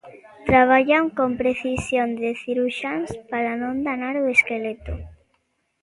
[0.49, 4.93] Traballan con precisión de cirurxiáns para non danar o esqueleto.